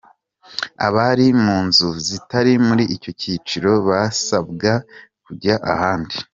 Abari 0.87 1.27
mu 1.43 1.57
nzu 1.67 1.87
zitari 2.07 2.53
muri 2.67 2.83
icyo 2.95 3.11
cyiciro 3.19 3.71
basabwa 3.87 4.71
kujya 5.25 5.55
ahandi. 5.73 6.15